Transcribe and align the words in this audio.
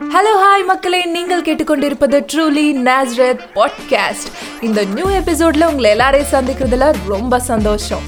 Hello 0.00 0.32
hi 0.42 0.66
மக்களே. 0.66 1.04
நீங்கள் 1.04 1.42
கேட்டுக்கொண்டிருப்பது 1.42 2.24
ட்ரூலி 2.32 2.88
நேஸ்ரத் 2.88 3.38
பாட்காஸ்ட் 3.54 4.30
இந்த 4.60 4.84
நியூ 4.84 5.04
எபிசோட்ல 5.04 5.64
உங்களை 5.64 5.90
எல்லாரையும் 5.90 6.28
சந்திக்கிறதுல 6.32 6.94
ரொம்ப 7.06 7.40
சந்தோஷம். 7.40 8.00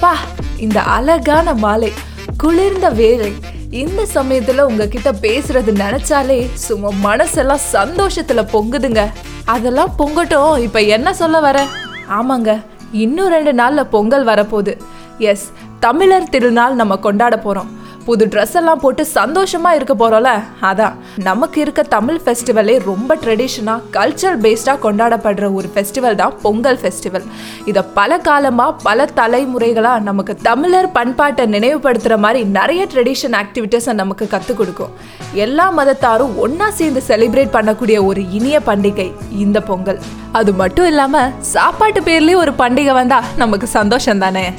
பா 0.00 0.16
இந்த 0.56 0.80
அழகான 0.80 1.54
மாலை 1.54 1.92
குளிர்ந்த 2.38 2.88
வேலை 2.88 3.32
இந்த 3.70 4.06
சமயத்துல 4.14 4.60
உங்ககிட்ட 4.60 5.12
பேசுறது 5.12 5.74
நினைச்சாலே 5.74 6.48
சும்மா 6.52 7.14
மனசெல்லாம் 7.14 7.58
சந்தோஷத்துல 7.72 8.46
பொங்குதுங்க. 8.52 9.06
அதெல்லாம் 9.44 9.94
பொங்கட்டும் 9.98 10.58
இப்ப 10.58 10.80
என்ன 10.80 11.14
சொல்ல 11.14 11.40
வர? 11.40 11.66
ஆமாங்க 12.10 12.60
இன்னும் 12.92 13.28
ரெண்டு 13.28 13.52
நாள்ல 13.52 13.84
பொங்கல் 13.84 14.26
வரப்போகுது. 14.26 14.80
எஸ் 15.18 15.52
தமிழர் 15.80 16.28
திருநாள் 16.28 16.74
நம்ம 16.74 16.96
கொண்டாட 16.96 17.42
போறோம். 17.44 17.68
புது 18.04 18.26
ட்ரெஸ் 18.26 18.54
எல்லாம் 18.54 18.80
போட்டு 18.80 19.06
சந்தோஷமா 19.14 19.74
இருக்க 19.74 19.94
போறோம்ல? 19.94 20.30
அதான். 20.62 20.92
நமக்கு 21.16 21.60
இருக்க 21.60 21.82
தமிழ் 21.82 22.20
ஃபெஸ்டிவலே 22.24 22.84
ரொம்ப 22.84 23.16
ட்ரெடிஷனா 23.16 23.80
கல்ச்சர் 23.92 24.40
பேஸ்டா 24.40 24.74
கொண்டாடப்படுற 24.82 25.52
ஒரு 25.52 25.70
ஃபெஸ்டிவல் 25.74 26.14
தான் 26.14 26.34
பொங்கல் 26.42 26.78
ஃபெஸ்டிவல் 26.78 27.22
இதை 27.64 27.82
பல 27.94 28.18
காலமா 28.18 28.72
பல 28.72 29.08
தலைமுறைகளா 29.16 30.00
நமக்கு 30.00 30.36
தமிழர் 30.36 30.92
பண்பாட்டை 30.92 31.46
நினைவுபடுத்துற 31.46 32.18
மாதிரி 32.18 32.44
நிறைய 32.44 32.86
ட்ரெடிஷன் 32.94 33.36
ஆக்டிவிட்டீஸை 33.42 33.92
நமக்கு 33.92 34.28
கற்றுக் 34.28 34.56
கொடுக்கும். 34.56 34.92
எல்லா 35.32 35.78
மதத்தாரும் 35.78 36.36
ஒன்றா 36.36 36.70
சேர்ந்து 36.70 37.02
செலிப்ரேட் 37.08 37.54
பண்ணக்கூடிய 37.56 38.04
ஒரு 38.04 38.30
இனிய 38.30 38.60
பண்டிகை 38.66 39.12
இந்த 39.30 39.60
பொங்கல். 39.60 40.00
அது 40.32 40.52
மட்டும் 40.52 40.86
இல்லாம 40.86 41.30
சாப்பாட்டு 41.40 42.00
பேர்லயே 42.00 42.34
ஒரு 42.34 42.52
பண்டிகை 42.58 42.92
வந்தா 42.92 43.22
நமக்கு 43.36 43.66
சந்தோஷம் 43.66 44.18
தானே? 44.18 44.54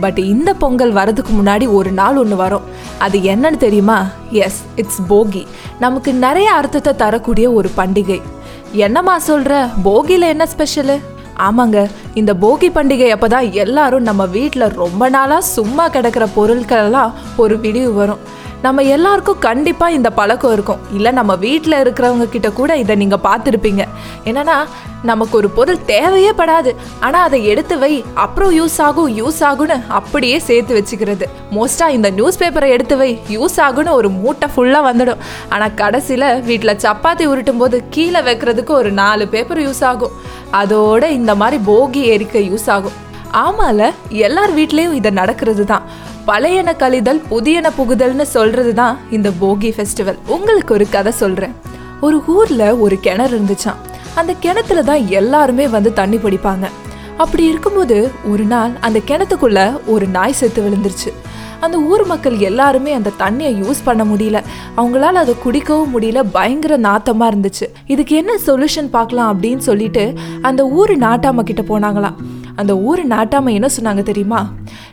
பட் 0.00 0.18
இந்த 0.18 0.54
பொங்கல் 0.54 0.92
வரதுக்கு 0.92 1.30
முன்னாடி 1.42 1.72
ஒரு 1.72 1.90
நாள் 1.90 2.16
ஒன்று 2.16 2.36
வரும். 2.36 2.77
அது 2.98 3.18
என்னன்னு 3.18 3.56
தெரியுமா? 3.56 3.98
எஸ் 4.30 4.60
இட்ஸ் 4.76 5.02
போகி. 5.08 5.46
நமக்கு 5.78 6.10
நிறைய 6.14 6.48
அர்த்தத்தை 6.52 6.92
தரக்கூடிய 6.96 7.52
ஒரு 7.52 7.70
பண்டிகை. 7.76 8.20
என்னம்மா 8.72 9.18
சொல்கிற 9.18 9.68
போகியில் 9.82 10.32
என்ன 10.32 10.46
ஸ்பெஷலு 10.56 10.96
ஆமாங்க 11.48 11.78
இந்த 12.14 12.32
போகி 12.34 12.68
பண்டிகை 12.76 13.08
அப்போ 13.14 13.28
தான் 13.28 13.52
எல்லாரும் 13.52 14.02
நம்ம 14.02 14.26
வீட்டில் 14.26 14.74
ரொம்ப 14.82 15.08
நாளாக 15.08 15.48
சும்மா 15.56 15.88
கிடக்கிற 15.88 16.26
பொருட்களெல்லாம் 16.36 17.12
ஒரு 17.36 17.58
விடிவு 17.58 17.92
வரும். 17.92 18.22
நம்ம 18.62 18.82
எல்லாருக்கும் 18.94 19.42
கண்டிப்பாக 19.46 19.96
இந்த 19.96 20.10
பழக்கம் 20.10 20.52
இருக்கும். 20.52 20.80
இல்லை 20.96 21.10
நம்ம 21.18 21.32
வீட்டில் 21.44 21.76
இருக்கிறவங்க 21.82 22.26
கிட்ட 22.28 22.48
கூட 22.50 22.76
இதை 22.82 22.94
நீங்கள் 23.02 23.22
பார்த்துருப்பீங்க. 23.26 23.82
என்னென்னா 24.28 24.56
நமக்கு 25.10 25.34
ஒரு 25.36 25.48
பொருள் 25.56 25.84
தேவையே 25.84 26.32
படாது. 26.40 26.70
ஆனால் 27.00 27.26
அதை 27.26 27.38
எடுத்து 27.52 27.78
வை. 27.78 28.04
அப்புறம் 28.24 28.52
யூஸ் 28.58 28.78
ஆகும் 28.86 29.10
யூஸ் 29.20 29.40
ஆகும்னு 29.50 29.76
அப்படியே 29.98 30.38
சேர்த்து 30.38 30.72
வச்சுக்கிறது. 30.78 31.26
மோஸ்ட்டாக 31.56 31.96
இந்த 31.98 32.10
நியூஸ் 32.10 32.40
பேப்பரை 32.42 32.68
எடுத்து 32.76 32.96
வை. 32.96 33.10
யூஸ் 33.36 33.58
ஆகும்னு 33.66 33.96
ஒரு 34.00 34.08
மூட்டை 34.08 34.48
ஃபுல்லாக 34.54 34.88
வந்துடும். 34.90 35.22
ஆனால் 35.48 35.74
கடைசியில் 35.74 36.28
வீட்டில் 36.50 36.80
சப்பாத்தி 36.86 37.26
உருட்டும் 37.32 37.62
போது 37.64 37.78
கீழே 37.90 38.22
வைக்கிறதுக்கு 38.30 38.74
ஒரு 38.82 38.92
நாலு 39.02 39.26
பேப்பர் 39.28 39.64
யூஸ் 39.68 39.84
ஆகும். 39.84 40.16
அதோட 40.62 41.04
இந்த 41.20 41.34
மாதிரி 41.34 41.60
போகி 41.70 42.02
எரிக்க 42.16 42.38
யூஸ் 42.50 42.70
ஆகும். 42.76 43.06
ஆமால 43.32 43.90
எல்லார் 44.08 44.56
வீட்லேயும் 44.56 44.92
இது 44.92 45.12
நடக்கிறது 45.12 45.64
தான் 45.64 45.82
பழையன 46.26 46.72
கழிதல் 46.78 47.22
புதியன 47.30 47.70
புகுதல்னு 47.78 48.22
சொல்றது 48.22 48.74
தான் 48.74 48.98
இந்த 49.10 49.30
போகி 49.40 49.72
ஃபெஸ்டிவல் 49.76 50.18
உங்களுக்கு 50.26 50.74
ஒரு 50.74 50.88
கதை 50.90 51.12
சொல்றேன். 51.12 51.54
ஒரு 52.00 52.22
ஊர்ல 52.26 52.76
ஒரு 52.76 53.00
கிணறு 53.00 53.38
இருந்துச்சாம். 53.38 53.76
அந்த 54.14 54.34
கிணத்துல 54.40 54.82
தான் 54.82 55.08
எல்லாருமே 55.08 55.68
வந்து 55.68 55.92
தண்ணி 55.92 56.16
பிடிப்பாங்க. 56.16 56.68
அப்படி 57.16 57.44
இருக்கும்போது 57.44 58.10
ஒரு 58.30 58.44
நாள் 58.44 58.70
அந்த 58.80 59.00
கிணத்துக்குள்ள 59.06 59.80
ஒரு 59.86 60.06
நாய் 60.06 60.32
செத்து 60.32 60.62
விழுந்துருச்சு. 60.62 61.12
அந்த 61.60 61.78
ஊர் 61.78 62.06
மக்கள் 62.06 62.38
எல்லாருமே 62.38 62.92
அந்த 62.92 63.10
தண்ணியை 63.18 63.62
யூஸ் 63.62 63.84
பண்ண 63.84 64.04
முடியல. 64.04 64.42
அவங்களால 64.76 65.12
அதை 65.12 65.34
குடிக்கவும் 65.44 66.00
முடியல. 66.00 66.22
பயங்கர 66.32 66.78
நாத்தமா 66.78 67.28
இருந்துச்சு. 67.32 67.66
இதுக்கு 67.86 68.16
என்ன 68.16 68.32
சொல்யூஷன் 68.46 68.88
பார்க்கலாம் 68.90 69.42
அப்படின்னு 69.42 69.58
சொல்லிட்டு 69.58 70.14
அந்த 70.42 70.66
ஊர் 70.66 70.98
நாட்டாம 70.98 71.42
கிட்ட 71.42 71.62
போனாங்களாம். 71.62 72.14
அந்த 72.60 72.72
ஊர் 72.88 73.00
நாட்டாமை 73.06 73.52
என்ன 73.58 73.68
சொன்னாங்க 73.76 74.02
தெரியுமா? 74.10 74.40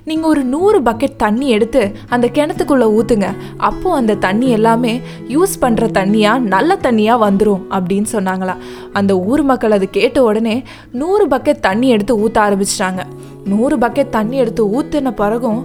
நீங்கள் 0.09 0.29
ஒரு 0.29 0.41
நூறு 0.53 0.79
பக்கெட் 0.81 1.15
தண்ணி 1.23 1.47
எடுத்து 1.47 1.81
அந்த 2.09 2.25
கிணத்துக்குள்ளே 2.33 2.87
ஊற்றுங்க 2.97 3.27
அப்போது 3.57 3.95
அந்த 3.95 4.15
தண்ணி 4.25 4.47
எல்லாமே 4.57 4.93
யூஸ் 5.35 5.55
பண்ணுற 5.61 5.85
தண்ணியாக 5.99 6.45
நல்ல 6.53 6.77
தண்ணியாக 6.85 7.23
வந்துடும் 7.25 7.63
அப்படின்னு 7.77 8.09
சொன்னாங்களாம் 8.11 8.63
அந்த 8.93 9.13
ஊர் 9.31 9.43
மக்கள் 9.51 9.77
அது 9.77 9.89
கேட்ட 9.89 10.23
உடனே 10.23 10.55
நூறு 11.01 11.27
பக்கெட் 11.27 11.65
தண்ணி 11.67 11.87
எடுத்து 11.87 12.15
ஊற்ற 12.27 12.39
ஆரம்பிச்சிட்டாங்க. 12.47 13.03
நூறு 13.51 13.75
பக்கெட் 13.77 14.15
தண்ணி 14.17 14.37
எடுத்து 14.43 14.63
ஊற்றின 14.77 15.11
பிறகும் 15.21 15.59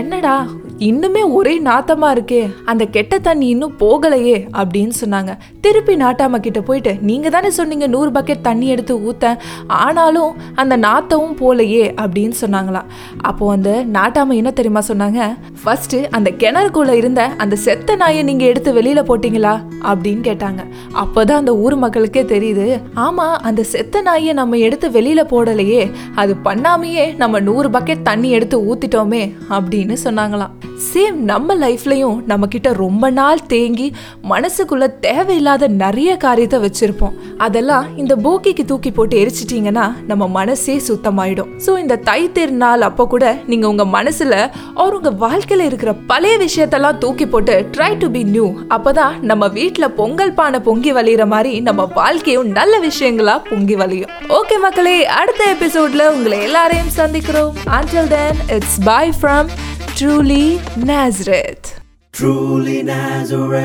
என்னடா 0.00 0.36
இன்னுமே 0.78 1.32
ஒரே 1.32 1.60
நாத்தமா 1.60 2.08
இருக்கே. 2.12 2.54
அந்த 2.64 2.84
கெட்ட 2.84 3.18
தண்ணி 3.18 3.46
இன்னும் 3.46 3.74
போகலையே 3.80 4.48
அப்படின்னு 4.52 4.90
சொன்னாங்க. 5.04 5.36
திருப்பி 5.60 5.96
நாட்டாம 5.96 6.40
கிட்ட 6.40 6.60
போயிட்டு 6.60 6.96
நீங்க 7.00 7.30
தானே 7.30 7.50
சொன்னீங்க 7.50 7.86
நூறு 7.86 8.10
பக்கெட் 8.10 8.40
தண்ணி 8.40 8.66
எடுத்து 8.66 8.98
ஊத்த 8.98 9.36
ஆனாலும் 9.66 10.36
அந்த 10.54 10.76
நாத்தமும் 10.76 11.36
போலையே 11.40 11.94
அப்படின்னு 11.94 12.32
சொன்னாங்களாம் 12.40 12.84
அப்போ 13.20 13.52
அந்த 13.52 13.84
நாட்டாம 13.92 14.34
என்ன 14.34 14.50
தெரியுமா 14.50 14.80
சொன்னாங்க? 14.88 15.36
ஃபர்ஸ்ட் 15.64 15.96
அந்த 16.10 16.30
கிணறுக்குள்ள 16.38 16.92
இருந்த 16.92 17.24
அந்த 17.36 17.56
செத்த 17.56 17.96
நாயை 17.96 18.22
நீங்க 18.22 18.44
எடுத்து 18.44 18.74
வெளியில 18.74 19.00
போட்டீங்களா? 19.08 19.60
அப்படின்னு 19.82 20.22
கேட்டாங்க. 20.28 20.65
அப்போதான் 21.02 21.40
அந்த 21.42 21.52
ஊர் 21.64 21.74
மக்களுக்கே 21.84 22.22
தெரியுது. 22.32 22.66
ஆமா 23.06 23.26
அந்த 23.48 23.62
செத்த 23.72 24.00
நாயை 24.06 24.32
நம்ம 24.40 24.58
எடுத்து 24.66 24.86
வெளியில 24.96 25.20
போடலையே 25.32 25.82
அது 26.22 26.32
பண்ணாமையே 26.46 27.04
நம்ம 27.22 27.40
நூறு 27.48 27.68
பக்கெட் 27.68 28.06
தண்ணி 28.08 28.30
எடுத்து 28.36 28.58
ஊத்திட்டோமே 28.68 29.22
அப்படின்னு 29.56 29.96
சொன்னாங்களாம். 30.04 30.54
சேம் 30.88 31.18
நம்ம 31.30 31.54
லைஃப்லயும் 31.62 32.16
நம்ம 32.30 32.46
கிட்ட 32.54 32.68
ரொம்ப 32.82 33.04
நாள் 33.18 33.42
தேங்கி 33.52 33.88
மனசுக்குள்ள 34.32 34.86
தேவையில்லாத 35.06 35.68
நிறைய 35.82 36.10
காரியத்தை 36.24 36.58
வச்சிருப்போம். 36.64 37.14
அதெல்லாம் 37.46 37.86
இந்த 38.02 38.16
போக்கிக்கு 38.24 38.64
தூக்கி 38.70 38.90
போட்டு 38.90 39.16
எரிச்சிட்டீங்கன்னா 39.22 39.86
நம்ம 40.10 40.28
மனசே 40.38 40.76
சுத்தமாயிடும். 40.88 41.52
ஸோ 41.66 41.78
இந்த 41.84 42.00
தை 42.08 42.20
திருநாள் 42.38 42.86
அப்போ 42.88 43.06
கூட 43.14 43.24
நீங்க 43.50 43.66
உங்க 43.72 43.86
மனசுல 43.96 44.34
அவர் 44.80 44.96
உங்க 44.98 45.12
வாழ்க்கையில 45.24 45.68
இருக்கிற 45.70 45.92
பழைய 46.10 46.36
விஷயத்தெல்லாம் 46.46 47.00
தூக்கி 47.04 47.26
போட்டு 47.26 47.56
ட்ரை 47.76 47.92
டு 48.02 48.08
பி 48.16 48.24
நியூ 48.34 48.48
அப்பதான் 48.76 49.14
நம்ம 49.30 49.48
வீட்டில் 49.58 49.94
பொங்கல் 50.00 50.36
பானை 50.40 50.60
பொங்கி 50.68 50.85
வழியிற 50.92 51.26
மாதிரி 51.26 51.60
நம்ம 51.60 51.84
வாழ்க்கையும் 51.84 52.48
நல்ல 52.48 52.80
விஷயங்களா 52.80 53.48
பொங்கி 53.50 53.74
வழியும். 53.74 54.10
ஓகே 54.28 54.58
மக்களே 54.60 55.06
அடுத்த 55.06 55.56
எபிசோட்ல 55.60 56.08
உங்களை 56.08 56.42
எல்லாரையும் 56.42 56.92
சந்திக்கிறோம். 56.96 57.52
Until 57.66 58.06
then 58.06 58.36
it's 58.48 58.78
bye 58.84 59.12
from 59.22 59.48
truly 59.98 60.14
Truly 60.16 60.60
Nazareth, 60.76 61.80
truly 62.12 62.82
Nazareth. 62.82 63.64